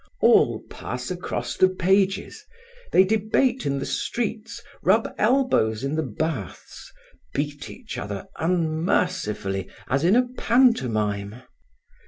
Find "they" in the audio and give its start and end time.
2.91-3.03